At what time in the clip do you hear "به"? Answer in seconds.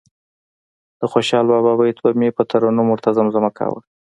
2.03-2.09